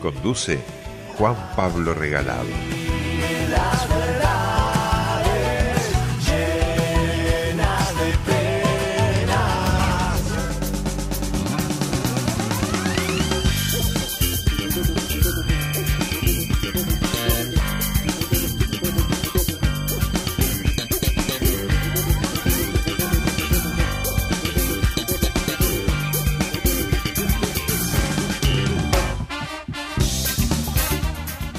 [0.00, 0.60] Conduce
[1.16, 2.46] Juan Pablo Regalado.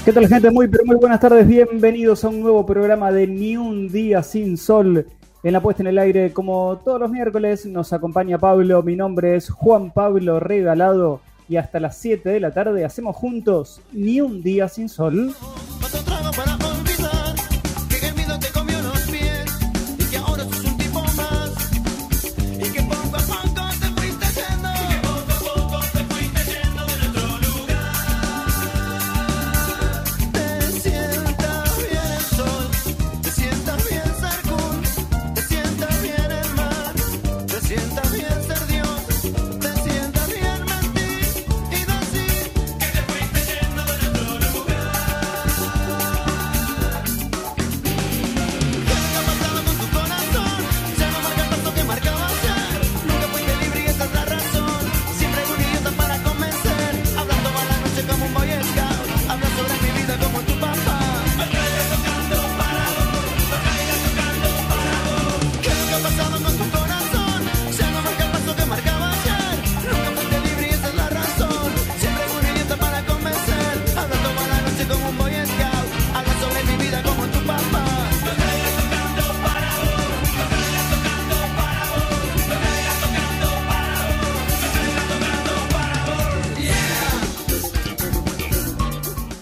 [0.04, 0.50] ¿Qué tal gente?
[0.50, 4.56] Muy pero muy buenas tardes, bienvenidos a un nuevo programa de Ni un día sin
[4.56, 5.06] sol
[5.42, 6.32] en la puesta en el aire.
[6.32, 11.20] Como todos los miércoles nos acompaña Pablo, mi nombre es Juan Pablo Regalado
[11.50, 15.34] y hasta las 7 de la tarde hacemos juntos Ni un día sin sol.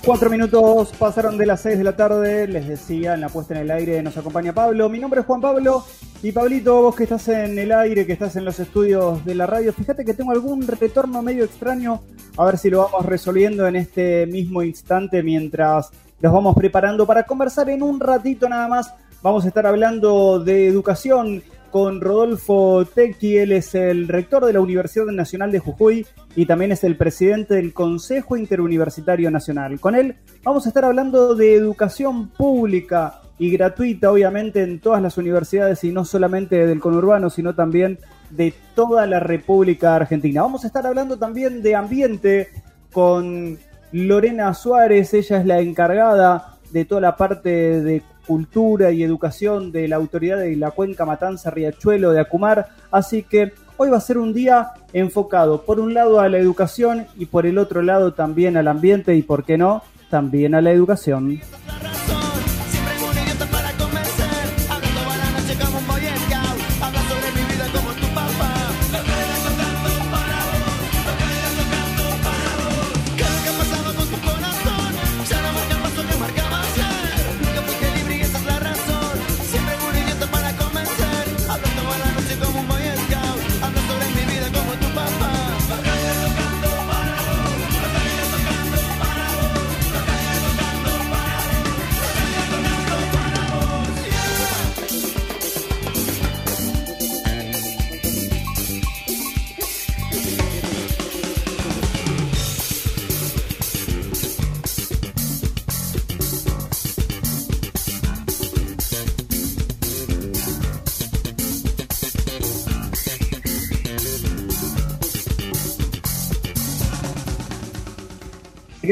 [0.08, 3.60] Cuatro minutos pasaron de las seis de la tarde, les decía, en la puesta en
[3.60, 4.88] el aire nos acompaña Pablo.
[4.88, 5.84] Mi nombre es Juan Pablo
[6.22, 9.44] y Pablito, vos que estás en el aire, que estás en los estudios de la
[9.44, 12.00] radio, fíjate que tengo algún retorno medio extraño,
[12.38, 17.24] a ver si lo vamos resolviendo en este mismo instante mientras los vamos preparando para
[17.24, 18.90] conversar en un ratito nada más.
[19.20, 24.60] Vamos a estar hablando de educación con Rodolfo Tequi, él es el rector de la
[24.60, 29.80] Universidad Nacional de Jujuy y también es el presidente del Consejo Interuniversitario Nacional.
[29.80, 35.16] Con él vamos a estar hablando de educación pública y gratuita, obviamente, en todas las
[35.16, 37.98] universidades y no solamente del conurbano, sino también
[38.30, 40.42] de toda la República Argentina.
[40.42, 42.48] Vamos a estar hablando también de ambiente
[42.92, 43.58] con
[43.92, 49.88] Lorena Suárez, ella es la encargada de toda la parte de cultura y educación de
[49.88, 52.68] la autoridad de la cuenca Matanza Riachuelo de Acumar.
[52.90, 57.06] Así que hoy va a ser un día enfocado por un lado a la educación
[57.16, 60.72] y por el otro lado también al ambiente y, por qué no, también a la
[60.72, 61.40] educación.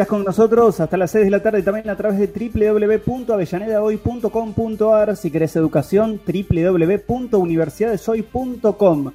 [0.04, 5.16] Con nosotros hasta las 6 de la tarde también a través de www.avellanedahoy.com.ar.
[5.16, 9.12] Si querés educación, www.universidadeshoy.com.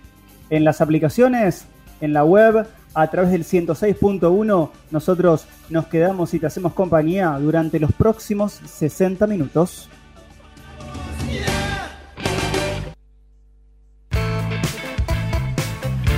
[0.49, 1.67] En las aplicaciones,
[2.01, 7.79] en la web, a través del 106.1, nosotros nos quedamos y te hacemos compañía durante
[7.79, 9.87] los próximos 60 minutos.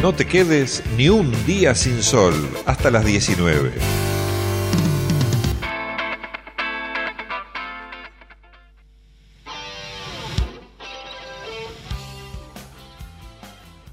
[0.02, 2.34] No te quedes ni un día sin sol
[2.66, 4.13] hasta las 19.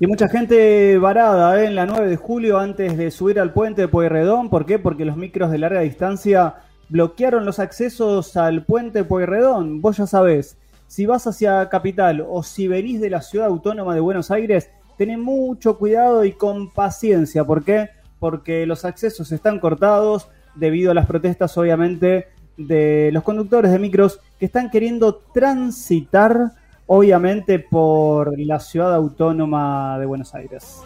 [0.02, 1.66] Y mucha gente varada ¿eh?
[1.66, 4.48] en la 9 de julio antes de subir al puente de Pueyrredón.
[4.48, 4.78] ¿Por qué?
[4.78, 6.54] Porque los micros de larga distancia
[6.88, 9.82] bloquearon los accesos al puente Pueyrredón.
[9.82, 10.56] Vos ya sabés,
[10.86, 15.18] si vas hacia Capital o si venís de la ciudad autónoma de Buenos Aires, tened
[15.18, 17.44] mucho cuidado y con paciencia.
[17.44, 17.90] ¿Por qué?
[18.18, 24.18] Porque los accesos están cortados debido a las protestas, obviamente, de los conductores de micros
[24.38, 26.52] que están queriendo transitar
[26.92, 30.82] obviamente por la ciudad autónoma de Buenos Aires.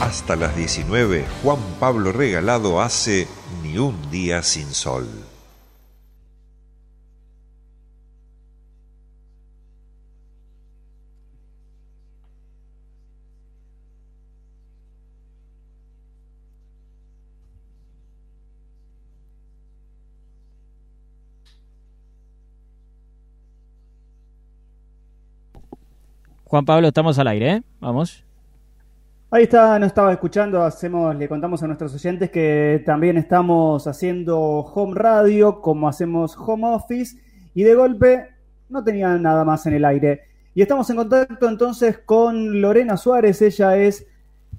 [0.00, 3.28] Hasta las 19, Juan Pablo Regalado hace
[3.62, 5.06] Ni un día sin sol.
[26.50, 27.62] Juan Pablo, estamos al aire, ¿eh?
[27.78, 28.24] Vamos.
[29.30, 34.36] Ahí está, no estaba escuchando, hacemos, le contamos a nuestros oyentes que también estamos haciendo
[34.36, 37.16] home radio, como hacemos home office,
[37.54, 38.30] y de golpe
[38.68, 40.22] no tenía nada más en el aire.
[40.52, 44.08] Y estamos en contacto entonces con Lorena Suárez, ella es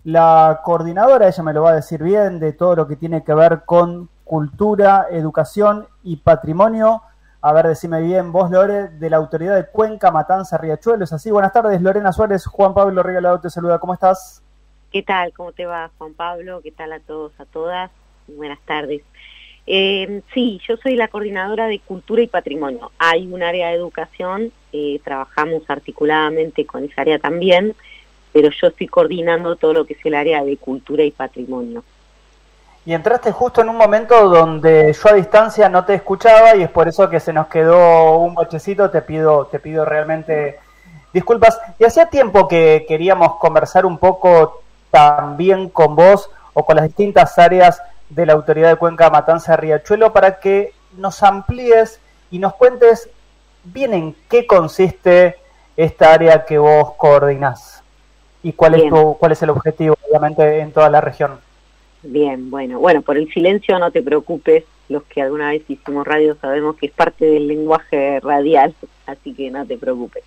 [0.05, 3.33] la coordinadora, ella me lo va a decir bien, de todo lo que tiene que
[3.33, 7.01] ver con cultura, educación y patrimonio
[7.43, 11.31] a ver, decime bien, vos, Lore, de la autoridad de Cuenca, Matanza, Riachuelo, ¿es así?
[11.31, 14.43] Buenas tardes, Lorena Suárez, Juan Pablo Regalado te saluda, ¿cómo estás?
[14.91, 15.33] ¿Qué tal?
[15.33, 16.61] ¿Cómo te va, Juan Pablo?
[16.61, 17.89] ¿Qué tal a todos, a todas?
[18.27, 19.01] Buenas tardes.
[19.65, 22.91] Eh, sí, yo soy la coordinadora de Cultura y Patrimonio.
[22.99, 27.73] Hay un área de educación, eh, trabajamos articuladamente con esa área también,
[28.33, 31.83] pero yo estoy coordinando todo lo que es el área de Cultura y Patrimonio
[32.83, 36.69] y entraste justo en un momento donde yo a distancia no te escuchaba y es
[36.69, 38.89] por eso que se nos quedó un bachecito.
[38.89, 40.59] Te pido, te pido realmente
[41.13, 41.59] disculpas.
[41.77, 47.37] Y hacía tiempo que queríamos conversar un poco también con vos o con las distintas
[47.37, 51.99] áreas de la Autoridad de Cuenca Matanza Riachuelo para que nos amplíes
[52.31, 53.09] y nos cuentes
[53.63, 55.37] bien en qué consiste
[55.77, 57.83] esta área que vos coordinás
[58.41, 61.39] y cuál es tu, cuál es el objetivo obviamente en toda la región.
[62.03, 66.35] Bien, bueno, bueno, por el silencio no te preocupes, los que alguna vez hicimos radio
[66.41, 68.73] sabemos que es parte del lenguaje radial,
[69.05, 70.23] así que no te preocupes.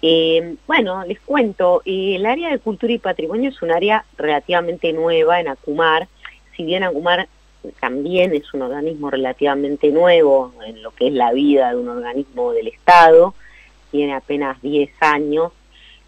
[0.00, 4.92] Eh, bueno, les cuento, eh, el área de cultura y patrimonio es un área relativamente
[4.92, 6.08] nueva en Acumar,
[6.56, 7.28] si bien Acumar
[7.78, 12.52] también es un organismo relativamente nuevo en lo que es la vida de un organismo
[12.52, 13.34] del Estado,
[13.92, 15.52] tiene apenas 10 años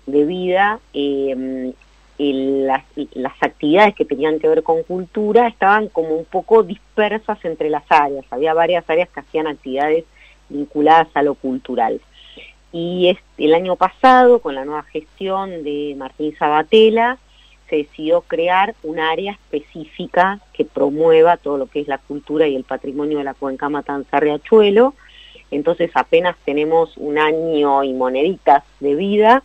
[0.07, 1.73] de vida, eh,
[2.19, 2.83] las,
[3.41, 8.25] actividades que tenían que ver con cultura estaban como un poco dispersas entre las áreas,
[8.31, 10.05] había varias áreas que hacían actividades
[10.49, 12.01] vinculadas a lo cultural.
[12.73, 17.19] Y este, el año pasado, con la nueva gestión de Martín Sabatella,
[17.69, 22.57] se decidió crear un área específica que promueva todo lo que es la cultura y
[22.57, 24.95] el patrimonio de la cuenca Matanza-Riachuelo.
[25.51, 29.43] Entonces apenas tenemos un año y moneditas de vida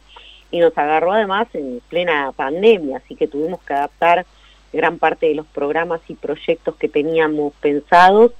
[0.51, 4.25] y nos agarró además en plena pandemia, así que tuvimos que adaptar
[4.73, 8.31] gran parte de los programas y proyectos que teníamos pensados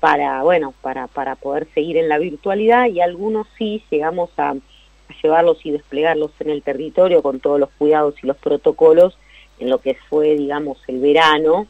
[0.00, 4.54] para, bueno, para, para poder seguir en la virtualidad y algunos sí llegamos a
[5.08, 9.16] a llevarlos y desplegarlos en el territorio con todos los cuidados y los protocolos
[9.58, 11.66] en lo que fue, digamos, el verano.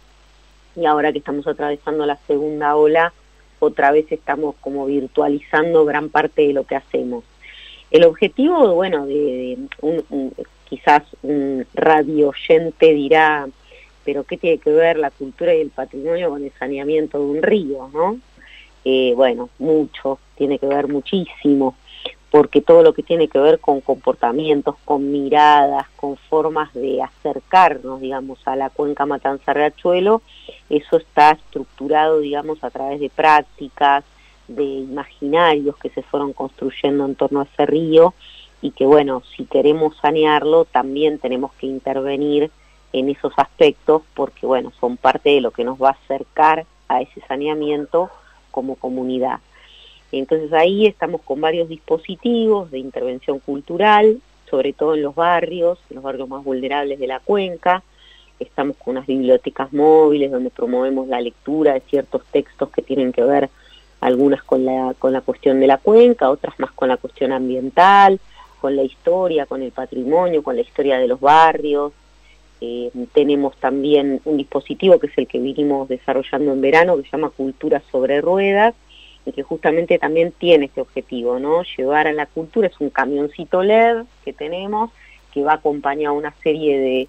[0.75, 3.13] Y ahora que estamos atravesando la segunda ola,
[3.59, 7.25] otra vez estamos como virtualizando gran parte de lo que hacemos.
[7.91, 10.33] El objetivo, bueno, de, un,
[10.69, 13.49] quizás un radio oyente dirá,
[14.05, 17.43] pero ¿qué tiene que ver la cultura y el patrimonio con el saneamiento de un
[17.43, 18.19] río, no?
[18.85, 21.75] Eh, bueno, mucho, tiene que ver muchísimo
[22.31, 28.01] porque todo lo que tiene que ver con comportamientos, con miradas, con formas de acercarnos,
[28.01, 30.23] digamos, a la cuenca Matanza-Riachuelo,
[30.69, 34.05] eso está estructurado, digamos, a través de prácticas,
[34.49, 38.15] de imaginarios que se fueron construyendo en torno a ese río
[38.63, 42.51] y que, bueno, si queremos sanearlo, también tenemos que intervenir
[42.93, 47.01] en esos aspectos porque, bueno, son parte de lo que nos va a acercar a
[47.03, 48.11] ese saneamiento
[48.51, 49.41] como comunidad.
[50.13, 55.97] Entonces ahí estamos con varios dispositivos de intervención cultural, sobre todo en los barrios, en
[55.97, 57.83] los barrios más vulnerables de la cuenca.
[58.39, 63.25] Estamos con unas bibliotecas móviles donde promovemos la lectura de ciertos textos que tienen que
[63.25, 63.51] ver
[64.01, 68.21] algunas con la, con la cuestión de la cuenca, otras más con la cuestión ambiental,
[68.61, 71.93] con la historia, con el patrimonio, con la historia de los barrios.
[72.61, 77.11] Eh, tenemos también un dispositivo que es el que vinimos desarrollando en verano que se
[77.11, 78.75] llama Cultura sobre Ruedas,
[79.27, 81.63] y que justamente también tiene ese objetivo, ¿no?
[81.77, 84.91] Llevar a la cultura, es un camioncito LED que tenemos,
[85.35, 87.09] que va acompañado a una serie de,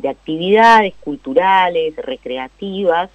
[0.00, 3.10] de, actividades culturales, recreativas,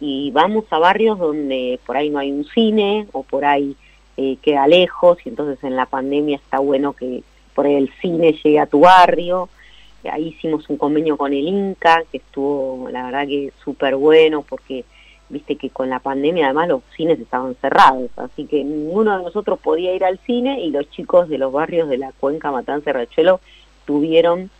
[0.00, 3.76] y vamos a barrios donde por ahí no hay un cine o por ahí
[4.16, 7.22] eh, queda lejos, y entonces en la pandemia está bueno que
[7.54, 9.48] por ahí el cine llegue a tu barrio.
[10.10, 14.84] Ahí hicimos un convenio con el Inca, que estuvo, la verdad que súper bueno, porque
[15.28, 19.58] viste que con la pandemia además los cines estaban cerrados, así que ninguno de nosotros
[19.60, 23.40] podía ir al cine y los chicos de los barrios de la cuenca Matanza Rachuelo
[23.86, 24.50] tuvieron,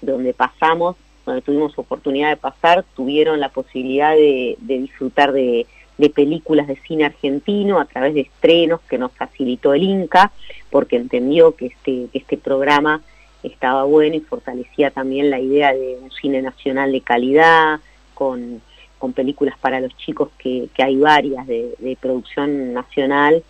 [0.00, 5.66] donde pasamos, donde tuvimos oportunidad de pasar, tuvieron la posibilidad de, disfrutar de,
[6.14, 10.32] películas de cine argentino a través de estrenos que nos facilitó el Inca,
[10.70, 13.00] porque entendió que este, que este programa
[13.44, 17.80] estaba bueno y fortalecía también la idea de un cine nacional de calidad,
[18.14, 18.60] con
[19.02, 23.42] con películas para los chicos que, hay varias de, producción nacional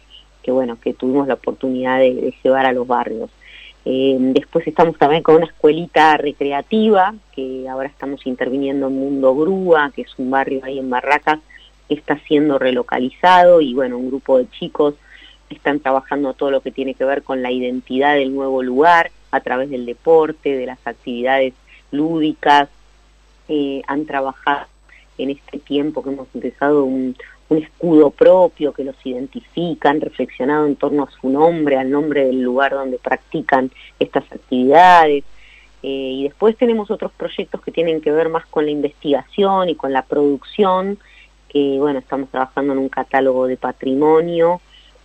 [0.43, 3.29] que bueno que tuvimos la oportunidad de, llevar a los barrios
[3.85, 9.91] eh, después estamos también con una escuelita recreativa que ahora estamos interviniendo en Mundo Grúa
[9.95, 11.41] que es un barrio ahí en Barracas
[11.89, 14.95] que está siendo relocalizado y bueno un grupo de chicos
[15.51, 19.41] están trabajando todo lo que tiene que ver con la identidad del nuevo lugar a
[19.41, 21.55] través del deporte, de las actividades
[21.91, 22.69] lúdicas,
[23.49, 24.67] eh, han trabajado
[25.19, 27.17] en este tiempo que hemos empezado un,
[27.59, 32.41] escudo propio que los identifica, han reflexionado en torno a su nombre, al nombre del
[32.43, 35.25] lugar donde practican estas actividades.
[35.83, 39.75] Eh, y después tenemos otros proyectos que tienen que ver más con la investigación y
[39.75, 40.99] con la producción,
[41.49, 44.61] que bueno, estamos trabajando en un catálogo de patrimonio,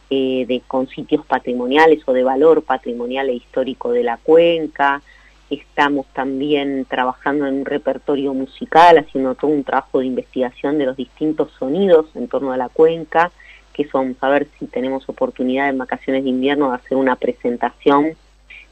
[0.09, 5.01] eh, de, con sitios patrimoniales o de valor patrimonial e histórico de la cuenca,
[5.49, 10.97] Estamos también trabajando en un repertorio musical, haciendo todo un trabajo de investigación de los
[10.97, 13.31] distintos sonidos en torno a la cuenca,
[13.73, 18.15] que somos, a ver si tenemos oportunidad en vacaciones de invierno de hacer una presentación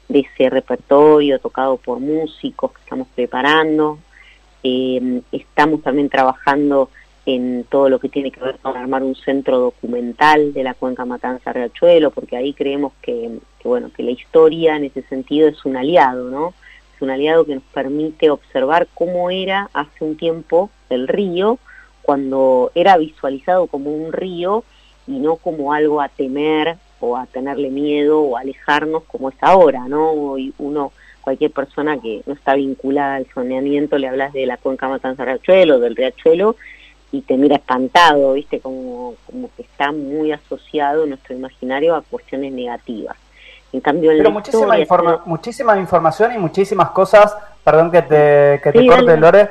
[0.08, 3.98] de ese repertorio tocado por músicos que estamos preparando.
[4.62, 6.90] Eh, estamos también trabajando
[7.26, 11.04] en todo lo que tiene que ver con armar un centro documental de la cuenca
[11.04, 15.76] Matanza Riachuelo, porque ahí creemos que, bueno que la historia en ese sentido es un
[15.76, 16.54] aliado, ¿no?
[17.00, 21.58] Un aliado que nos permite observar cómo era hace un tiempo el río,
[22.02, 24.64] cuando era visualizado como un río
[25.06, 29.86] y no como algo a temer o a tenerle miedo o alejarnos como es ahora,
[29.88, 30.12] ¿no?
[30.12, 34.88] Hoy uno, cualquier persona que no está vinculada al saneamiento, le hablas de la cuenca
[34.88, 36.56] Matanza Riachuelo, del Riachuelo,
[37.12, 38.60] y te mira espantado, ¿viste?
[38.60, 43.16] Como, como que está muy asociado nuestro imaginario a cuestiones negativas.
[43.72, 44.76] En cambio, Pero muchísima,
[45.24, 49.50] muchísima información y muchísimas cosas, perdón que te, que te corte, Lore,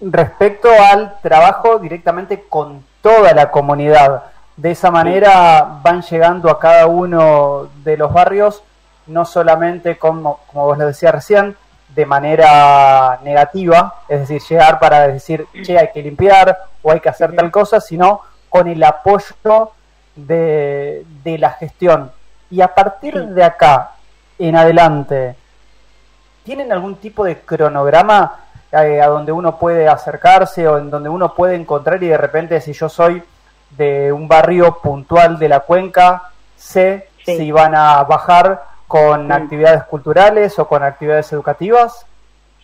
[0.00, 4.24] respecto al trabajo directamente con toda la comunidad.
[4.56, 8.62] De esa manera van llegando a cada uno de los barrios,
[9.06, 11.56] no solamente como, como vos lo decías recién,
[11.94, 17.08] de manera negativa, es decir, llegar para decir, che, hay que limpiar o hay que
[17.08, 19.72] hacer tal cosa, sino con el apoyo
[20.16, 22.12] de, de la gestión.
[22.52, 23.92] Y a partir de acá
[24.38, 25.34] en adelante,
[26.44, 28.40] ¿tienen algún tipo de cronograma
[28.70, 32.60] eh, a donde uno puede acercarse o en donde uno puede encontrar y de repente
[32.60, 33.22] si yo soy
[33.70, 40.58] de un barrio puntual de la cuenca, sé si van a bajar con actividades culturales
[40.58, 42.04] o con actividades educativas?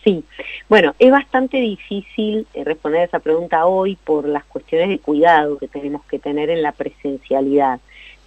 [0.03, 0.23] Sí,
[0.69, 5.57] bueno, es bastante difícil eh, responder a esa pregunta hoy por las cuestiones de cuidado
[5.57, 7.79] que tenemos que tener en la presencialidad.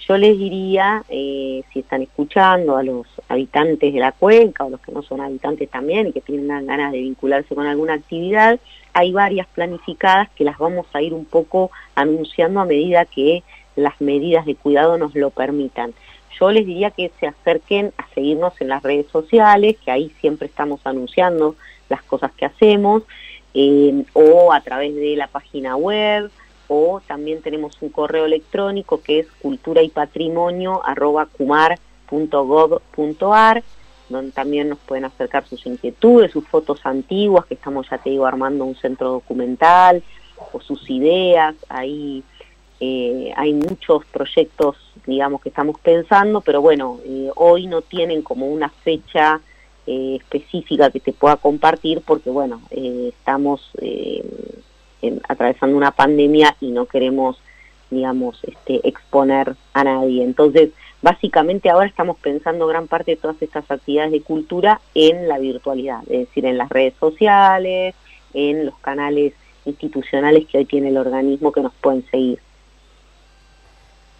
[0.09, 4.81] Yo les diría, eh, si están escuchando a los habitantes de la cuenca o los
[4.81, 8.59] que no son habitantes también y que tienen ganas de vincularse con alguna actividad,
[8.94, 13.42] hay varias planificadas que las vamos a ir un poco anunciando a medida que
[13.76, 15.94] las medidas de cuidado nos lo permitan.
[16.38, 20.46] Yo les diría que se acerquen a seguirnos en las redes sociales, que ahí siempre
[20.46, 21.55] estamos anunciando
[21.88, 23.05] las cosas que hacemos,
[23.55, 26.31] eh, o a través de la página web,
[26.74, 30.80] o también tenemos un correo electrónico que es cultura y patrimonio
[34.08, 38.24] donde también nos pueden acercar sus inquietudes, sus fotos antiguas, que estamos, ya te digo,
[38.24, 40.02] armando un centro documental,
[40.50, 42.24] o sus ideas, ahí
[42.80, 48.46] eh, hay muchos proyectos, digamos, que estamos pensando, pero bueno, eh, hoy no tienen como
[48.46, 49.42] una fecha
[49.87, 53.70] eh, específica que te pueda compartir porque, bueno, estamos
[55.28, 57.40] atravesando una pandemia y no queremos,
[57.90, 60.22] digamos, este, exponer a nadie.
[60.22, 65.38] Entonces, básicamente ahora estamos pensando gran parte de todas estas actividades de cultura en la
[65.38, 67.94] virtualidad, es decir, en las redes sociales,
[68.34, 69.34] en los canales
[69.64, 72.40] institucionales que hoy tiene el organismo que nos pueden seguir.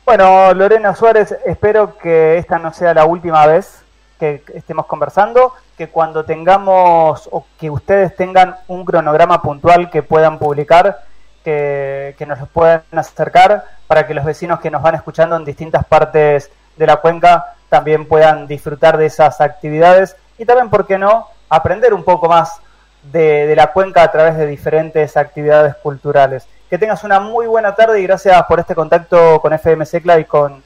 [0.05, 3.85] Bueno, Lorena Suárez, espero que esta no sea la última vez
[4.23, 10.39] que estemos conversando, que cuando tengamos o que ustedes tengan un cronograma puntual que puedan
[10.39, 11.03] publicar,
[11.43, 15.85] que, nos lo puedan acercar para que los vecinos que nos van escuchando en distintas
[15.85, 21.27] partes de la cuenca también puedan disfrutar de esas actividades y también, ¿por qué no?,
[21.49, 22.61] aprender un poco más
[23.03, 26.47] de, de la cuenca a través de diferentes actividades culturales.
[26.71, 30.27] Que tengas una muy buena tarde y gracias por este contacto con FM Secla y
[30.27, 30.63] con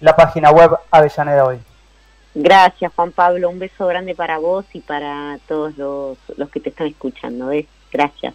[0.00, 1.69] la página web Avellaneda Hoy.
[2.34, 3.50] Gracias, Juan Pablo.
[3.50, 6.18] Un beso grande para vos y para todos los,
[6.50, 7.50] que te están escuchando.
[7.50, 7.66] ¿eh?
[7.92, 8.34] Gracias.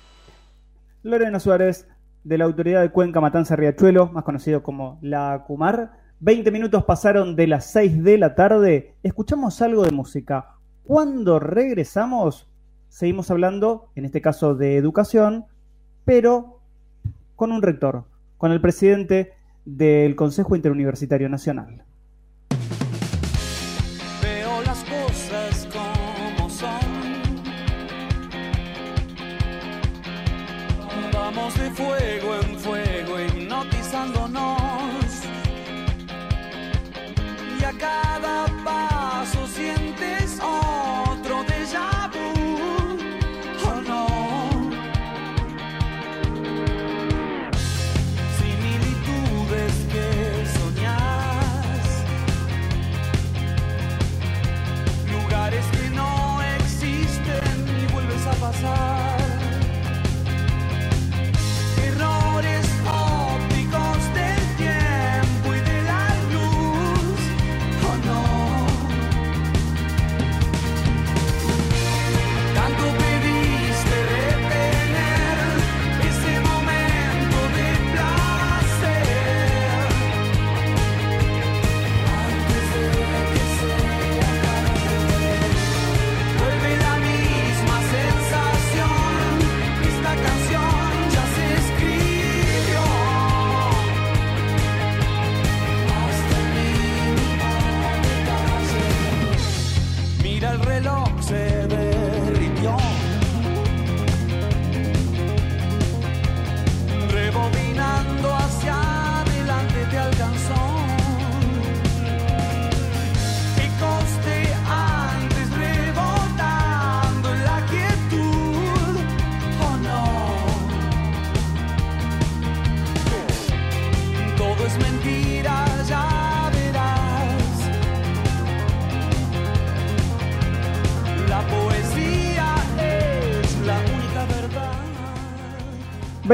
[1.03, 1.87] Lorena Suárez,
[2.23, 6.03] de la Autoridad de Cuenca Matanza Riachuelo, más conocido como la Cumar.
[6.19, 8.95] Veinte minutos pasaron de las seis de la tarde.
[9.03, 10.55] Escuchamos algo de música.
[10.83, 12.47] Cuando regresamos,
[12.89, 15.45] seguimos hablando, en este caso, de educación,
[16.03, 16.59] pero
[17.35, 18.05] con un rector,
[18.37, 19.33] con el presidente
[19.65, 21.83] del Consejo Interuniversitario Nacional.
[34.27, 34.64] no.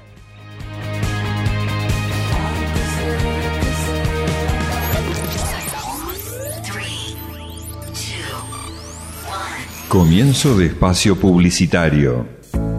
[9.94, 12.26] Comienzo de espacio publicitario.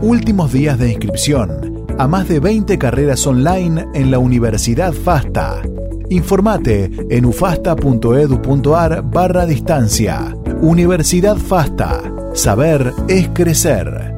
[0.02, 5.62] Últimos días de inscripción a más de 20 carreras online en la Universidad FASTA.
[6.10, 10.36] Informate en ufasta.edu.ar barra distancia.
[10.60, 12.02] Universidad FASTA.
[12.34, 14.15] Saber es crecer.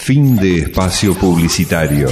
[0.07, 2.07] Fin de espacio publicitario.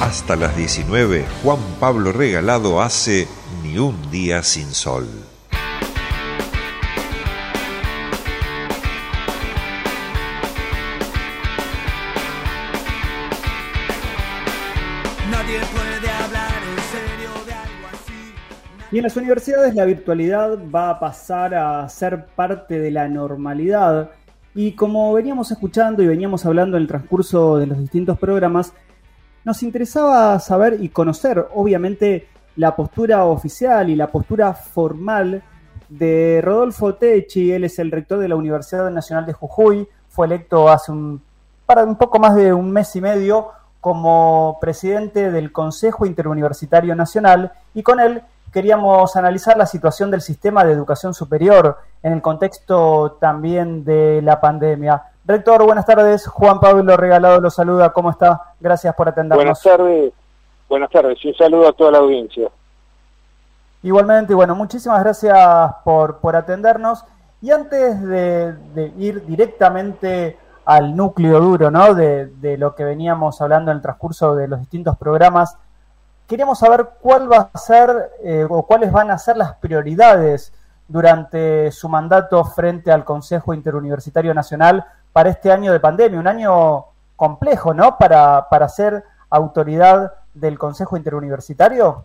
[0.00, 3.28] Hasta las 19, Juan Pablo Regalado hace
[3.62, 5.06] Ni un día sin sol.
[18.92, 24.10] Y en las universidades la virtualidad va a pasar a ser parte de la normalidad.
[24.54, 28.74] Y como veníamos escuchando y veníamos hablando en el transcurso de los distintos programas,
[29.44, 35.42] nos interesaba saber y conocer, obviamente, la postura oficial y la postura formal
[35.88, 37.50] de Rodolfo Techi.
[37.50, 39.88] Él es el rector de la Universidad Nacional de Jujuy.
[40.10, 41.22] Fue electo hace un,
[41.64, 47.52] para un poco más de un mes y medio como presidente del Consejo Interuniversitario Nacional
[47.72, 48.22] y con él
[48.52, 54.40] queríamos analizar la situación del sistema de educación superior en el contexto también de la
[54.40, 55.02] pandemia.
[55.24, 56.26] Rector, buenas tardes.
[56.26, 57.92] Juan Pablo Regalado lo saluda.
[57.92, 58.54] ¿Cómo está?
[58.60, 59.44] Gracias por atendernos.
[59.44, 60.12] Buenas tardes,
[60.68, 62.48] buenas tardes y un saludo a toda la audiencia.
[63.82, 65.36] Igualmente, bueno, muchísimas gracias
[65.84, 67.04] por, por atendernos.
[67.40, 71.94] Y antes de, de ir directamente al núcleo duro, ¿no?
[71.94, 75.56] De, de lo que veníamos hablando en el transcurso de los distintos programas,
[76.26, 80.52] queríamos saber cuál va a ser eh, o cuáles van a ser las prioridades
[80.88, 86.86] durante su mandato frente al Consejo Interuniversitario Nacional para este año de pandemia, un año
[87.16, 87.96] complejo, ¿no?
[87.98, 92.04] Para, para ser autoridad del Consejo Interuniversitario.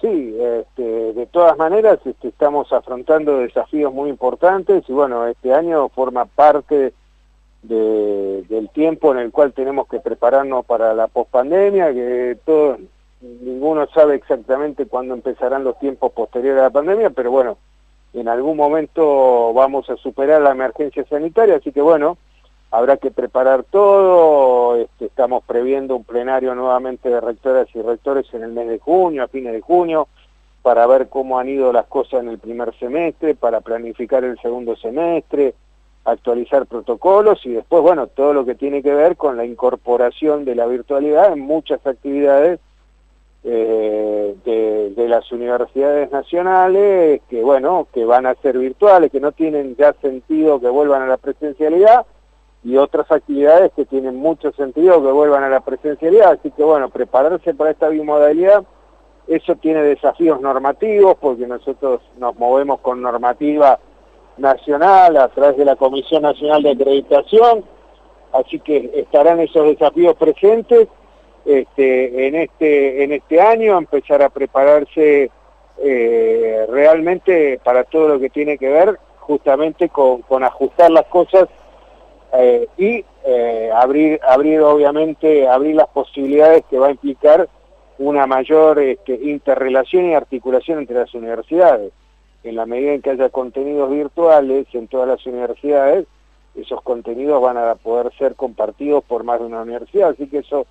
[0.00, 5.88] Sí, este, de todas maneras este, estamos afrontando desafíos muy importantes y bueno, este año
[5.88, 6.92] forma parte
[7.62, 12.80] de, del tiempo en el cual tenemos que prepararnos para la pospandemia, que todos,
[13.40, 17.58] ninguno sabe exactamente cuándo empezarán los tiempos posteriores a la pandemia, pero bueno,
[18.12, 22.18] en algún momento vamos a superar la emergencia sanitaria, así que bueno,
[22.70, 28.42] habrá que preparar todo, este, estamos previendo un plenario nuevamente de rectoras y rectores en
[28.42, 30.08] el mes de junio, a fines de junio,
[30.62, 34.76] para ver cómo han ido las cosas en el primer semestre, para planificar el segundo
[34.76, 35.54] semestre,
[36.04, 40.54] actualizar protocolos y después, bueno, todo lo que tiene que ver con la incorporación de
[40.54, 42.60] la virtualidad en muchas actividades
[43.46, 49.32] eh, de, de, las universidades nacionales que, bueno, que van a ser virtuales, que no
[49.32, 52.06] tienen ya sentido que vuelvan a la presencialidad
[52.64, 56.32] y otras actividades que tienen mucho sentido que vuelvan a la presencialidad.
[56.32, 58.64] Así que, bueno, prepararse para esta bimodalidad,
[59.26, 63.78] eso tiene desafíos normativos porque nosotros nos movemos con normativa
[64.38, 67.64] nacional a través de la Comisión Nacional de Acreditación,
[68.32, 70.88] así que estarán esos desafíos presentes
[71.44, 75.30] este, en este en este año, empezar a prepararse
[75.82, 81.48] eh, realmente para todo lo que tiene que ver justamente con, ajustar las cosas
[82.34, 87.48] eh, y eh, abrir abrir obviamente abrir las posibilidades que va a implicar
[87.98, 91.92] una mayor este, interrelación y articulación entre las universidades.
[92.42, 96.06] En la medida en que haya contenidos virtuales en todas las universidades,
[96.54, 100.66] esos contenidos van a poder ser compartidos por más de una universidad, así que eso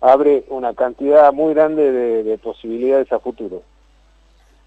[0.00, 3.62] abre una cantidad muy grande de, de posibilidades a futuro.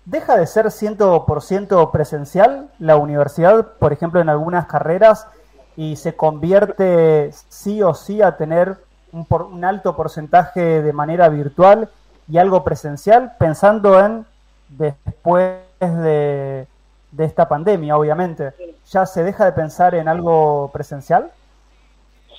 [0.06, 5.28] ¿Deja de ser 100% presencial la universidad, por ejemplo, en algunas carreras,
[5.78, 8.78] y se convierte sí o sí a tener
[9.12, 11.90] un, por, un alto porcentaje de manera virtual?
[12.30, 14.26] y algo presencial, pensando en
[14.70, 16.68] después de,
[17.12, 18.54] de esta pandemia, obviamente.
[18.92, 21.32] ¿Ya se deja de pensar en algo presencial?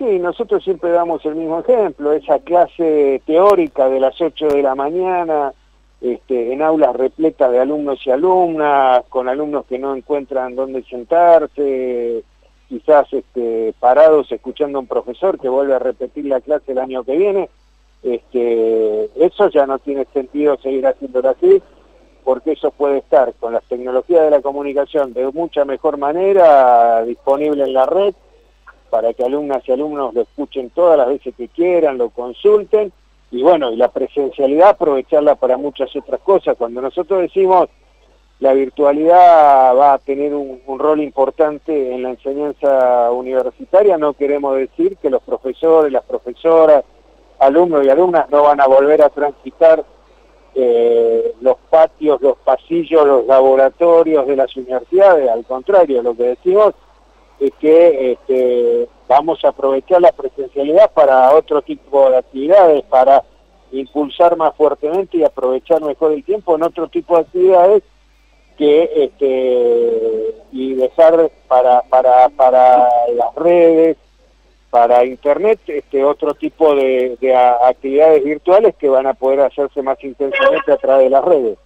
[0.01, 4.75] Sí, nosotros siempre damos el mismo ejemplo, esa clase teórica de las 8 de la
[4.75, 5.53] mañana,
[6.01, 12.25] este, en aulas repletas de alumnos y alumnas, con alumnos que no encuentran dónde sentarse,
[12.67, 17.05] quizás este, parados escuchando a un profesor que vuelve a repetir la clase el año
[17.05, 17.51] que viene,
[18.03, 21.61] este, eso ya no tiene sentido seguir haciéndolo así,
[22.25, 27.65] porque eso puede estar con las tecnologías de la comunicación de mucha mejor manera disponible
[27.65, 28.15] en la red
[28.91, 32.93] para que alumnas y alumnos lo escuchen todas las veces que quieran, lo consulten
[33.31, 36.57] y bueno, y la presencialidad aprovecharla para muchas otras cosas.
[36.59, 37.69] Cuando nosotros decimos
[38.41, 44.97] la virtualidad va a tener un, rol importante en la enseñanza universitaria, no queremos decir
[44.97, 46.83] que los profesores, las profesoras,
[47.39, 49.85] alumnos y alumnas no van a volver a transitar
[50.55, 56.75] eh, los patios, los pasillos, los laboratorios de las universidades, al contrario, lo que decimos
[57.41, 63.25] es que este, vamos a aprovechar la presencialidad para otro tipo de actividades, para
[63.73, 67.83] impulsar más fuertemente y aprovechar mejor el tiempo en otro tipo de actividades
[68.59, 73.97] que este, y dejar para, para, para las redes,
[74.69, 80.03] para internet, este otro tipo de, de actividades virtuales que van a poder hacerse más
[80.05, 81.59] intensamente a través de las redes.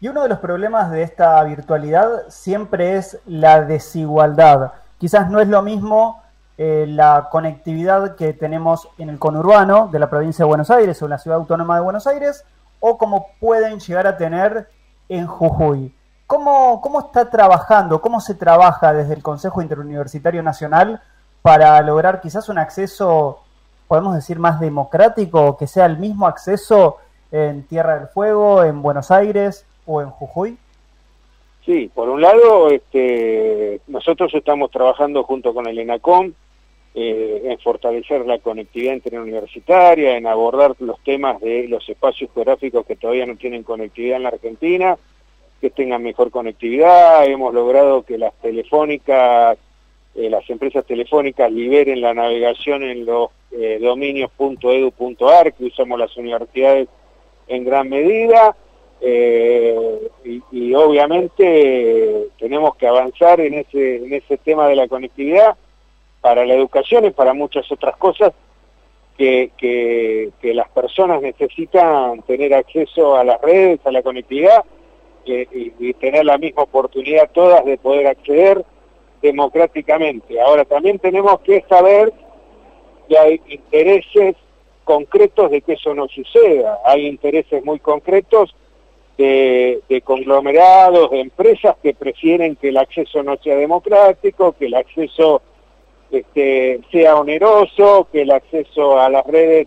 [0.00, 4.72] Y uno de los problemas de esta virtualidad siempre es la desigualdad.
[4.96, 6.22] Quizás no es lo mismo
[6.56, 11.06] eh, la conectividad que tenemos en el conurbano de la provincia de Buenos Aires o
[11.06, 12.44] en la ciudad autónoma de Buenos Aires,
[12.78, 14.68] o como pueden llegar a tener
[15.08, 15.92] en Jujuy.
[16.28, 21.02] ¿Cómo, ¿Cómo está trabajando, cómo se trabaja desde el Consejo Interuniversitario Nacional
[21.42, 23.40] para lograr quizás un acceso,
[23.88, 26.98] podemos decir, más democrático, que sea el mismo acceso
[27.32, 30.56] en Tierra del Fuego, en Buenos Aires o en Jujuy?
[31.64, 36.32] Sí, por un lado, este, nosotros estamos trabajando junto con el ENACOM
[36.94, 42.96] eh, en fortalecer la conectividad interuniversitaria, en abordar los temas de los espacios geográficos que
[42.96, 44.98] todavía no tienen conectividad en la Argentina,
[45.60, 47.26] que tengan mejor conectividad.
[47.26, 49.58] Hemos logrado que las telefónicas,
[50.14, 56.88] eh, las empresas telefónicas liberen la navegación en los eh, dominios.edu.ar que usamos las universidades
[57.46, 58.56] en gran medida.
[59.00, 65.56] Eh, y, obviamente tenemos que avanzar en ese, en ese tema de la conectividad
[66.20, 68.32] para la educación y para muchas otras cosas
[69.16, 74.64] que, que, las personas necesitan tener acceso a las redes, a la conectividad
[75.24, 78.64] y, y, tener la misma oportunidad todas de poder acceder
[79.22, 80.40] democráticamente.
[80.40, 82.12] Ahora también tenemos que saber
[83.08, 84.36] que hay intereses
[84.84, 86.78] concretos de que eso no suceda.
[86.84, 88.54] Hay intereses muy concretos
[89.18, 95.42] de, conglomerados, de empresas que prefieren que el acceso no sea democrático, que el acceso
[96.10, 99.66] este, sea oneroso, que el acceso a las redes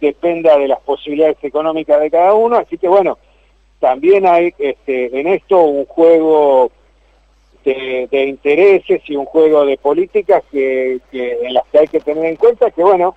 [0.00, 2.56] dependa de las posibilidades económicas de cada uno.
[2.56, 3.18] Así que bueno,
[3.78, 6.72] también hay este, en esto un juego
[7.64, 12.24] de, intereses y un juego de políticas que, que, en las que hay que tener
[12.24, 13.14] en cuenta que bueno,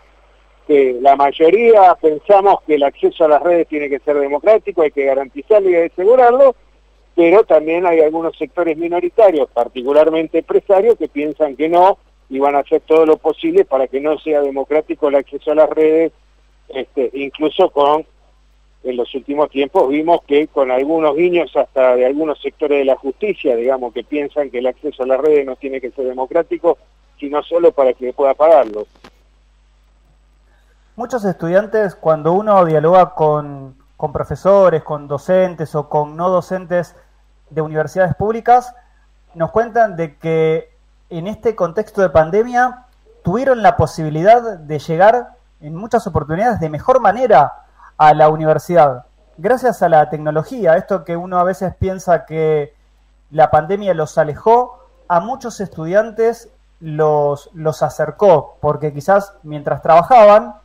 [0.68, 4.92] que la mayoría pensamos que el acceso a las redes tiene que ser democrático, hay
[4.92, 6.56] que garantizarlo y asegurarlo,
[7.16, 11.98] pero también hay algunos sectores minoritarios, particularmente empresarios, que piensan que no
[12.30, 15.56] y van a hacer todo lo posible para que no sea democrático el acceso a
[15.56, 16.12] las redes,
[16.70, 18.06] este, incluso con,
[18.84, 22.96] en los últimos tiempos vimos que con algunos guiños hasta de algunos sectores de la
[22.96, 26.78] justicia, digamos, que piensan que el acceso a las redes no tiene que ser democrático,
[27.20, 28.88] sino solo para que pueda pagarlo.
[30.96, 33.76] Muchos estudiantes, cuando uno dialoga con,
[34.14, 36.96] profesores, con docentes o con no docentes
[37.50, 38.76] de universidades públicas,
[39.34, 40.78] nos cuentan de que
[41.10, 42.86] en este contexto de pandemia
[43.24, 47.54] tuvieron la posibilidad de llegar en muchas oportunidades de mejor manera
[47.98, 49.06] a la universidad,
[49.38, 52.76] gracias a la tecnología, esto que uno a veces piensa que
[53.32, 54.78] la pandemia los alejó,
[55.08, 60.62] a muchos estudiantes los, los acercó, porque quizás mientras trabajaban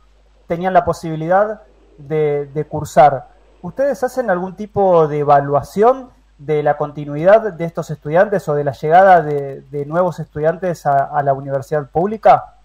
[0.49, 1.61] tenían la posibilidad
[1.99, 3.27] de, cursar.
[3.61, 6.09] ¿Ustedes hacen algún tipo de evaluación
[6.39, 11.33] de la continuidad de estos estudiantes o de la llegada de, nuevos estudiantes a, la
[11.33, 12.55] universidad pública?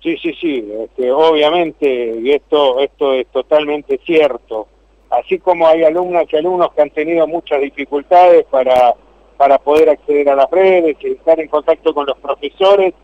[0.00, 4.68] Sí, sí, sí, este, obviamente, y esto, esto es totalmente cierto.
[5.10, 8.94] Así como hay alumnas y alumnos que han tenido muchas dificultades para,
[9.36, 12.94] para poder acceder a las redes, estar en contacto con los profesores,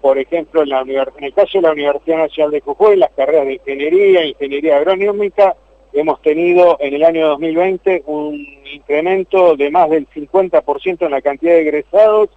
[0.00, 4.24] por ejemplo, en, el caso de la Universidad Nacional de Jujuy, las carreras de ingeniería,
[4.24, 5.56] ingeniería agronómica,
[5.92, 8.34] hemos tenido en el año 2020 un
[8.72, 12.30] incremento de más del 50% en la cantidad de egresados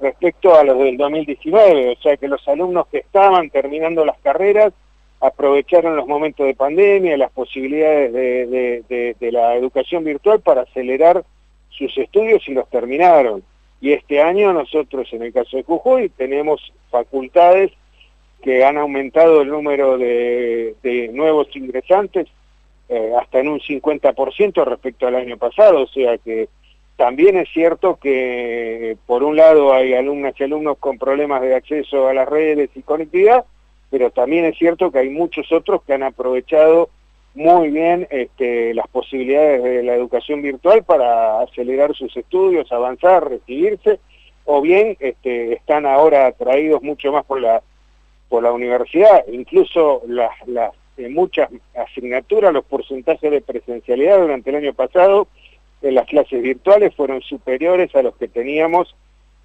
[0.00, 4.72] respecto a los del 2019, o sea que los alumnos que estaban terminando las carreras
[5.20, 11.24] aprovecharon los momentos de pandemia, las posibilidades de, la educación virtual para acelerar
[11.70, 13.44] sus estudios y los terminaron.
[13.82, 17.72] Y este año nosotros, en el caso de Jujuy, tenemos facultades
[18.40, 22.28] que han aumentado el número de, nuevos ingresantes
[22.88, 26.48] eh, hasta en un 50% respecto al año pasado, o sea que
[26.96, 32.06] también es cierto que por un lado hay alumnas y alumnos con problemas de acceso
[32.06, 33.44] a las redes y conectividad,
[33.90, 36.88] pero también es cierto que hay muchos otros que han aprovechado
[37.34, 44.00] muy bien este, las posibilidades de la educación virtual para acelerar sus estudios, avanzar, recibirse,
[44.44, 47.62] o bien este, están ahora atraídos mucho más por la,
[48.28, 50.72] por la universidad, incluso las, las
[51.10, 55.26] muchas asignaturas, los porcentajes de presencialidad durante el año pasado
[55.80, 58.94] en las clases virtuales fueron superiores a los que teníamos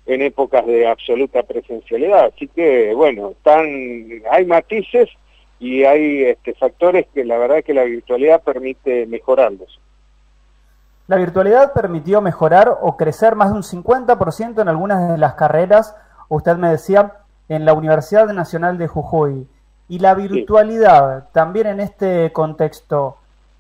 [0.06, 2.32] en épocas de absoluta presencialidad.
[2.34, 3.65] Así que, bueno, están,
[4.32, 5.10] hay matices
[5.60, 9.80] y hay este, factores que la verdad que la virtualidad permite mejorarlos.
[11.08, 15.96] La virtualidad permitió mejorar o crecer más de un 50% en algunas de las carreras,
[16.28, 17.13] usted me decía,
[17.50, 19.48] en la Universidad Nacional de Jujuy.
[19.88, 23.15] Y la virtualidad, también en este contexto,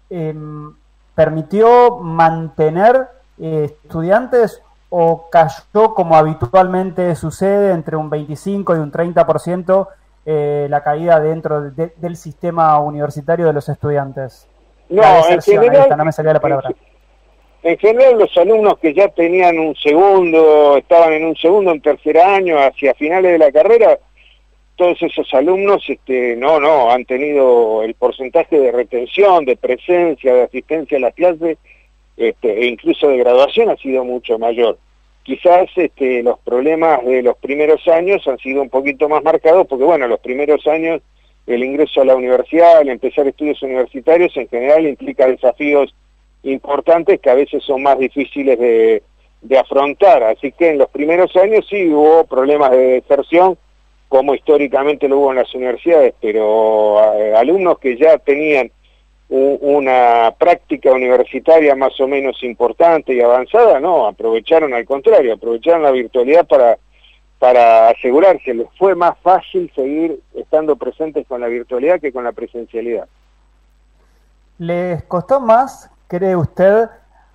[0.09, 0.73] em,
[1.15, 3.07] permitió mantener
[3.39, 9.87] eh, estudiantes o cayó como habitualmente sucede entre un 25 y un 30%
[10.29, 14.45] eh, la caída dentro del sistema universitario de los estudiantes?
[14.89, 16.69] No, en general, no me salía la palabra.
[17.63, 22.17] En general los alumnos que ya tenían un segundo, estaban en un segundo, en tercer
[22.19, 23.97] año, hacia finales de la carrera,
[24.75, 30.43] todos esos alumnos, este, no, no, han tenido el porcentaje de retención, de presencia, de
[30.43, 31.57] asistencia a las clases
[32.17, 34.77] este, e incluso de graduación ha sido mucho mayor.
[35.27, 39.83] Quizás este, los problemas de los primeros años han sido un poquito más marcados porque,
[39.83, 41.01] bueno, los primeros años
[41.45, 45.93] el ingreso a la universidad, el empezar estudios universitarios en general implica desafíos
[46.43, 49.03] importantes que a veces son más difíciles de,
[49.41, 50.23] de afrontar.
[50.23, 53.57] Así que en los primeros años sí hubo problemas de deserción,
[54.07, 58.71] como históricamente lo hubo en las universidades, pero eh, alumnos que ya tenían
[59.29, 65.91] una práctica universitaria más o menos importante y avanzada, no, aprovecharon al contrario, aprovecharon la
[65.91, 66.77] virtualidad para,
[67.37, 72.31] para asegurarse, les fue más fácil seguir estando presentes con la virtualidad que con la
[72.31, 73.07] presencialidad.
[74.59, 76.87] ¿Les costó más, cree usted,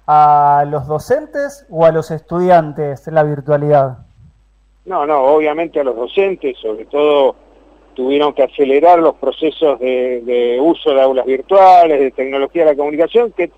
[0.07, 3.99] a los docentes o a los estudiantes la virtualidad?
[4.85, 7.37] No, no, obviamente a los docentes, sobre todo
[7.95, 13.33] tuvieron que acelerar los procesos de, uso de aulas virtuales, de tecnología de la comunicación,
[13.33, 13.51] que,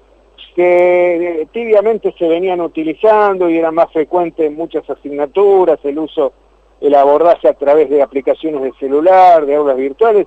[0.55, 6.33] que eh, tibiamente se venían utilizando y eran más frecuentes en muchas asignaturas, el uso,
[6.81, 10.27] el abordaje a través de aplicaciones de celular, de aulas virtuales,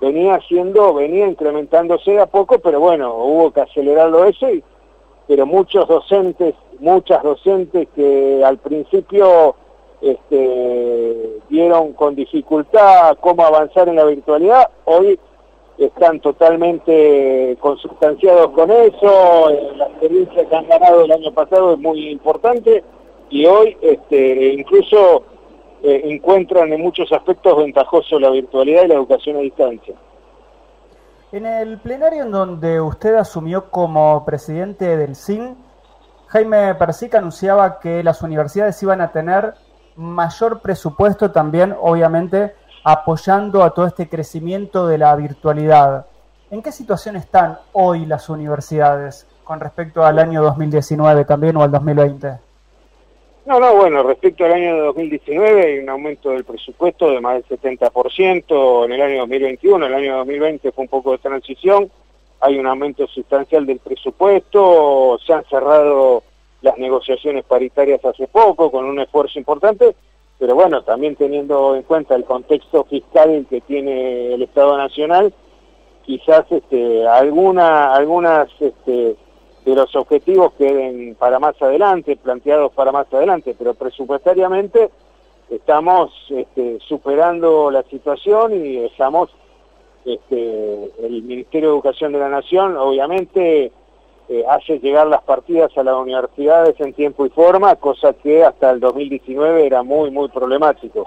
[0.00, 4.62] venía haciendo, venía incrementándose a poco, pero bueno, hubo que acelerarlo eso, y,
[5.26, 9.56] pero muchos docentes, muchas docentes que al principio
[10.00, 15.18] este, vieron con dificultad cómo avanzar en la virtualidad, hoy
[15.78, 22.08] están totalmente consustanciados con eso, la experiencia que han ganado el año pasado es muy
[22.08, 22.82] importante
[23.30, 25.22] y hoy este, incluso
[25.82, 29.94] eh, encuentran en muchos aspectos ventajoso la virtualidad y la educación a distancia.
[31.30, 35.56] En el plenario en donde usted asumió como presidente del CIN,
[36.28, 39.54] Jaime Persica anunciaba que las universidades iban a tener
[39.98, 46.06] mayor presupuesto también, obviamente, apoyando a todo este crecimiento de la virtualidad.
[46.50, 51.72] ¿En qué situación están hoy las universidades con respecto al año 2019 también o al
[51.72, 52.28] 2020?
[53.44, 57.58] No, no, bueno, respecto al año 2019 hay un aumento del presupuesto de más del
[57.58, 61.90] 70% en el año 2021, el año 2020 fue un poco de transición,
[62.40, 66.22] hay un aumento sustancial del presupuesto, se han cerrado
[66.62, 69.94] las negociaciones paritarias hace poco, con un esfuerzo importante,
[70.38, 75.32] pero bueno, también teniendo en cuenta el contexto fiscal que tiene el Estado Nacional,
[76.04, 79.16] quizás este, alguna, algunas este,
[79.64, 84.90] de los objetivos queden para más adelante, planteados para más adelante, pero presupuestariamente
[85.50, 89.30] estamos este, superando la situación y estamos,
[90.04, 93.72] este, el Ministerio de Educación de la Nación, obviamente,
[94.28, 98.70] eh, hace llegar las partidas a las universidades en tiempo y forma, cosa que hasta
[98.70, 101.06] el 2019 era muy, muy problemático.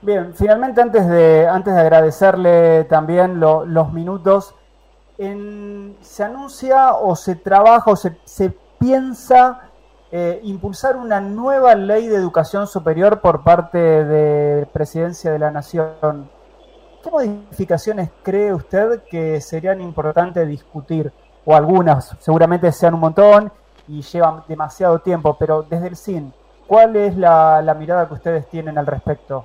[0.00, 4.54] Bien, finalmente antes de, antes de agradecerle también los minutos,
[5.16, 9.70] ¿se anuncia o se trabaja o se, se piensa
[10.16, 16.28] eh, impulsar una nueva ley de educación superior por parte de Presidencia de la Nación?
[17.04, 21.12] ¿Qué modificaciones cree usted que serían importantes discutir?
[21.44, 23.52] O algunas, seguramente sean un montón
[23.86, 26.32] y llevan demasiado tiempo, pero desde el CIN,
[26.66, 29.44] ¿cuál es la mirada que ustedes tienen al respecto?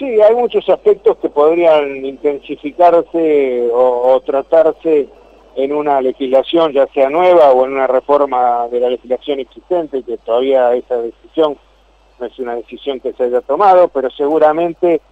[0.00, 5.10] Sí, hay muchos aspectos que podrían intensificarse o, tratarse
[5.56, 10.16] en una legislación, ya sea nueva o en una reforma de la legislación existente, que
[10.16, 11.58] todavía esa decisión
[12.18, 15.02] no es una decisión que se haya tomado, pero seguramente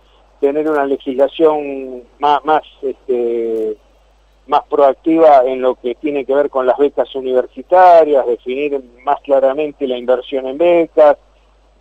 [0.41, 3.77] tener una legislación más, más, este,
[4.47, 9.87] más proactiva en lo que tiene que ver con las becas universitarias, definir más claramente
[9.87, 11.17] la inversión en becas,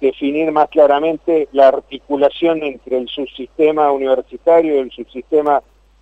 [0.02, 5.62] definir más claramente la articulación entre el subsistema universitario y el subsistema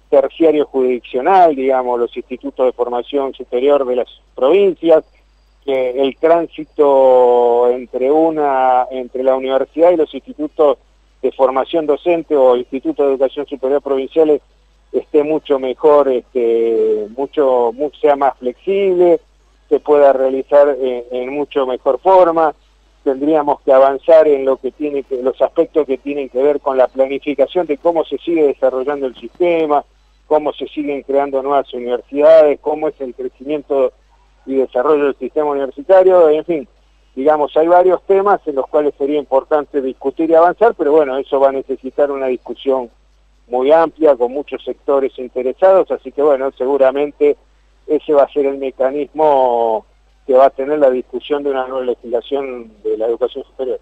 [0.09, 5.03] terciario jurisdiccional, digamos, los institutos de formación superior de las provincias,
[5.63, 10.77] que el tránsito entre una, entre la universidad y los institutos
[11.25, 14.41] de formación docente o institutos de educación superior provinciales
[14.91, 19.19] esté mucho mejor, este, mucho, sea más flexible,
[19.67, 22.53] se pueda realizar en mucho mejor forma.
[23.03, 26.77] Tendríamos que avanzar en lo que tiene que, los aspectos que tienen que ver con
[26.77, 29.83] la planificación de cómo se sigue desarrollando el sistema,
[30.27, 33.91] cómo se siguen creando nuevas universidades, cómo es el crecimiento
[34.45, 36.67] y desarrollo del sistema universitario, en fin,
[37.15, 41.39] digamos, hay varios temas en los cuales sería importante discutir y avanzar, pero bueno, eso
[41.39, 42.89] va a necesitar una discusión
[43.47, 47.37] muy amplia, con muchos sectores interesados, así que bueno, seguramente
[47.87, 49.85] ese va a ser el mecanismo
[50.25, 53.79] que va a tener la discusión de una nueva legislación de la educación superior.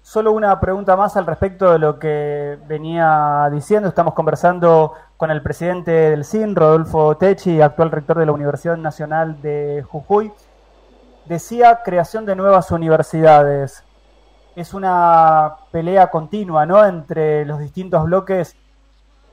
[0.00, 3.88] Solo una pregunta más al respecto de lo que venía diciendo.
[3.88, 9.40] Estamos conversando con el presidente del CIN, Rodolfo Techi, actual rector de la Universidad Nacional
[9.40, 10.30] de Jujuy.
[11.26, 13.82] Decía creación de nuevas universidades.
[14.56, 16.84] Es una pelea continua, ¿no?
[16.84, 18.56] Entre los distintos bloques,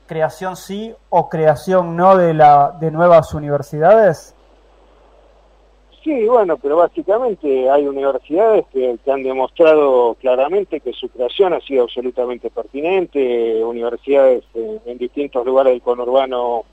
[0.06, 4.34] creación sí o creación no de, la, de nuevas universidades.
[6.02, 11.84] Sí, bueno, pero básicamente hay universidades que, han demostrado claramente que su creación ha sido
[11.84, 16.64] absolutamente pertinente, universidades en, distintos lugares del conurbano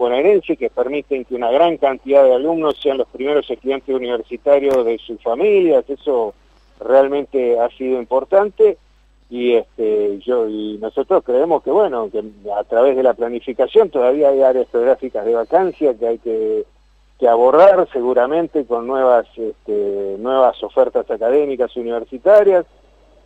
[0.00, 4.96] bonaerense que permiten que una gran cantidad de alumnos sean los primeros estudiantes universitarios de
[4.96, 6.32] sus familias, eso
[6.80, 8.78] realmente ha sido importante
[9.28, 12.24] y este yo y nosotros creemos que bueno que
[12.58, 16.64] a través de la planificación todavía hay áreas geográficas de vacancia que hay que
[17.20, 22.64] que abordar seguramente con nuevas, este, nuevas ofertas académicas universitarias.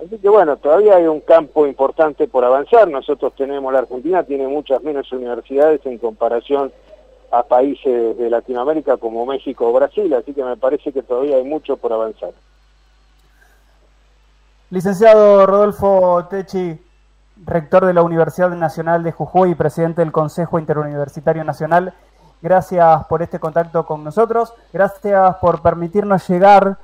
[0.01, 2.89] Así que bueno, todavía hay un campo importante por avanzar.
[2.89, 6.73] Nosotros tenemos, la Argentina tiene muchas menos universidades en comparación
[7.31, 11.45] a países de Latinoamérica como México o Brasil, así que me parece que todavía hay
[11.45, 12.31] mucho por avanzar.
[14.71, 16.79] Licenciado Rodolfo Techi,
[17.45, 21.95] rector de la Universidad Nacional de Jujuy y presidente del Consejo Interuniversitario Nacional,
[22.45, 24.53] Gracias por este contacto con nosotros.
[24.71, 26.77] Gracias por permitirnos llegar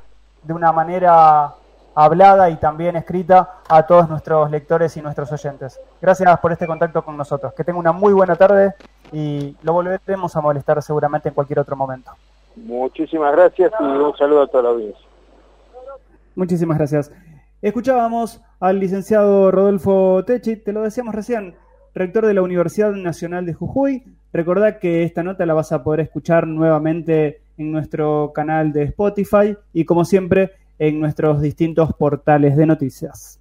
[0.42, 1.52] de una manera
[1.94, 5.80] hablada y también escrita a todos nuestros lectores y nuestros oyentes.
[6.00, 7.52] Gracias por este contacto con nosotros.
[7.54, 8.74] Que tenga una muy buena tarde
[9.12, 12.12] y lo volveremos a molestar seguramente en cualquier otro momento.
[12.56, 15.06] Muchísimas gracias y un saludo a toda la audiencia.
[16.34, 17.12] Muchísimas gracias.
[17.62, 21.56] Escuchábamos al licenciado Rodolfo Techi, te lo decíamos recién,
[21.94, 26.00] rector de la Universidad Nacional de Jujuy, Recordá que esta nota la vas a poder
[26.00, 32.66] escuchar nuevamente en nuestro canal de Spotify y como siempre en nuestros distintos portales de
[32.66, 33.39] noticias.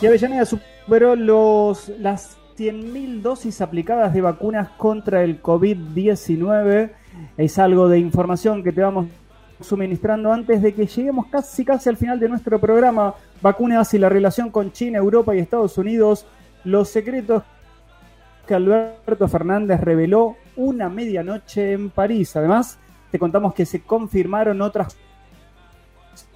[0.00, 6.90] Y Avellaneda superó los, las 100.000 dosis aplicadas de vacunas contra el COVID-19.
[7.36, 9.08] Es algo de información que te vamos
[9.60, 13.14] suministrando antes de que lleguemos casi casi al final de nuestro programa.
[13.42, 16.26] Vacunas y la relación con China, Europa y Estados Unidos.
[16.64, 17.42] Los secretos
[18.46, 22.34] que Alberto Fernández reveló una medianoche en París.
[22.36, 22.78] Además,
[23.10, 24.96] te contamos que se confirmaron otras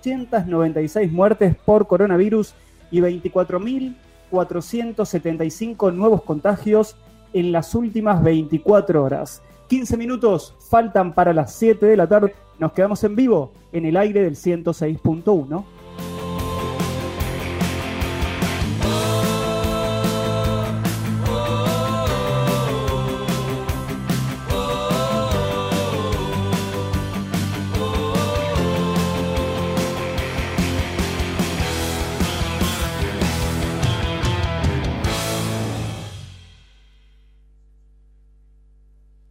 [0.02, 2.54] 296 muertes por coronavirus
[2.94, 6.96] y 24.475 nuevos contagios
[7.32, 9.42] en las últimas 24 horas.
[9.68, 12.36] 15 minutos faltan para las 7 de la tarde.
[12.60, 15.64] Nos quedamos en vivo en el aire del 106.1.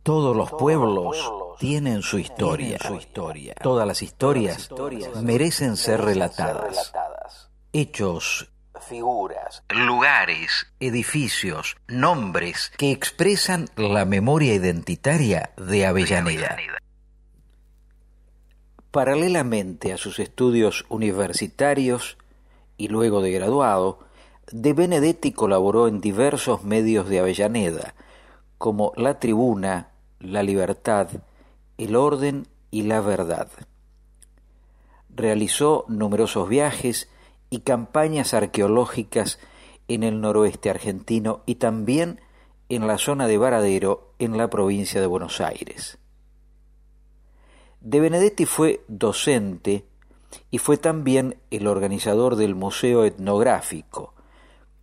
[0.04, 2.78] Todos los pueblos tienen su historia.
[3.62, 4.70] Todas las historias
[5.22, 6.92] merecen ser relatadas.
[7.72, 8.52] Hechos,
[8.82, 16.58] figuras, lugares, edificios, nombres que expresan la memoria identitaria de Avellaneda.
[18.92, 22.18] Paralelamente a sus estudios universitarios
[22.76, 24.00] y luego de graduado,
[24.52, 27.96] De Benedetti colaboró en diversos medios de Avellaneda,
[28.58, 29.93] como La Tribuna,
[30.24, 31.10] La Libertad,
[31.78, 33.50] El Orden y La Verdad.
[35.14, 37.10] Realizó numerosos viajes
[37.50, 39.38] y campañas arqueológicas
[39.90, 42.22] en el noroeste argentino y también
[42.70, 45.98] en la zona de Varadero, en la provincia de Buenos Aires.
[47.82, 49.86] De Benedetti fue docente
[50.50, 54.14] y fue también el organizador del Museo Etnográfico,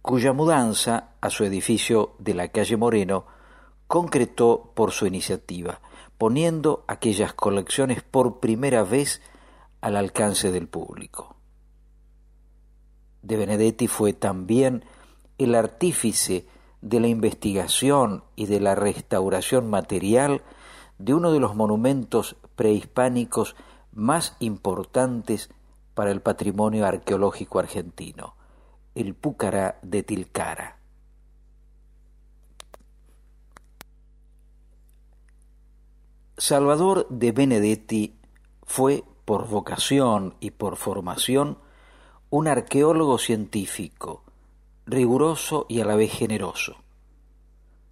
[0.02, 3.39] cuya mudanza a su edificio de la calle Moreno
[3.90, 5.80] concretó por su iniciativa,
[6.16, 9.20] poniendo aquellas colecciones por primera vez
[9.80, 11.34] al alcance del público.
[13.22, 14.84] De Benedetti fue también
[15.38, 16.46] el artífice
[16.80, 20.42] de la investigación y de la restauración material
[20.98, 23.56] de uno de los monumentos prehispánicos
[23.90, 25.50] más importantes
[25.94, 28.36] para el patrimonio arqueológico argentino,
[28.94, 30.79] el Púcara de Tilcara.
[36.40, 38.14] Salvador de Benedetti
[38.62, 41.58] fue, por vocación y por formación,
[42.30, 44.24] un arqueólogo científico,
[44.86, 46.76] riguroso y a la vez generoso.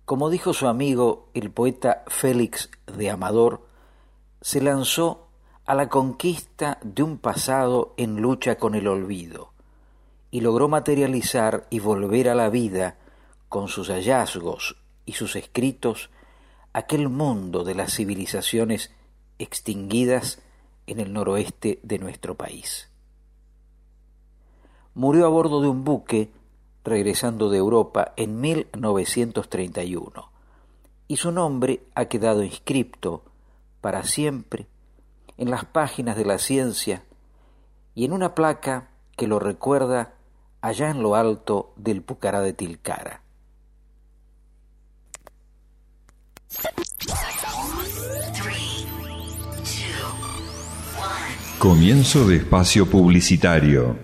[0.06, 3.66] Como dijo su amigo el poeta Félix de Amador,
[4.40, 5.28] se lanzó
[5.66, 9.52] a la conquista de un pasado en lucha con el olvido
[10.30, 12.96] y logró materializar y volver a la vida
[13.50, 16.08] con sus hallazgos y sus escritos
[16.78, 18.92] aquel mundo de las civilizaciones
[19.40, 20.40] extinguidas
[20.86, 22.88] en el noroeste de nuestro país.
[24.94, 26.30] Murió a bordo de un buque
[26.84, 30.30] regresando de Europa en 1931
[31.08, 33.24] y su nombre ha quedado inscripto
[33.80, 34.68] para siempre
[35.36, 37.02] en las páginas de la ciencia
[37.96, 40.14] y en una placa que lo recuerda
[40.60, 43.22] allá en lo alto del Pucará de Tilcara.
[51.58, 53.98] Comienzo de espacio publicitario.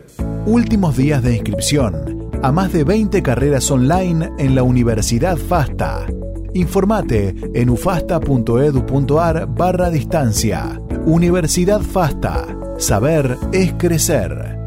[0.45, 6.07] Últimos días de inscripción a más de 20 carreras online en la Universidad FASTA.
[6.53, 10.80] Informate en ufasta.edu.ar barra distancia.
[11.07, 12.47] Universidad FASTA.
[12.76, 14.64] Saber es crecer.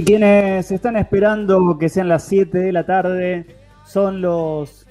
[0.05, 3.45] Quienes están esperando que sean las 7 de la tarde
[3.85, 4.85] son los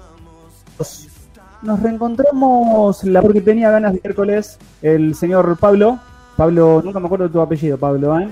[1.62, 6.00] nos reencontramos la porque tenía ganas de miércoles el señor Pablo.
[6.36, 8.20] Pablo, nunca me acuerdo de tu apellido, Pablo.
[8.20, 8.30] ¿eh?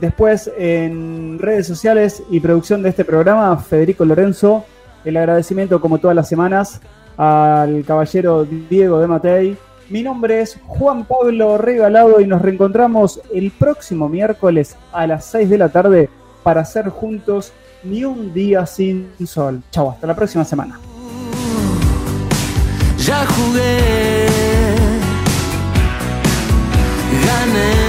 [0.00, 4.64] Después en redes sociales y producción de este programa, Federico Lorenzo,
[5.04, 6.80] el agradecimiento como todas las semanas
[7.16, 9.58] al caballero Diego de Matei.
[9.90, 15.48] Mi nombre es Juan Pablo Regalado y nos reencontramos el próximo miércoles a las 6
[15.48, 16.10] de la tarde
[16.42, 19.62] para hacer juntos ni un día sin sol.
[19.70, 20.78] Chau, hasta la próxima semana.
[22.98, 24.26] Ya jugué,
[27.24, 27.87] gané.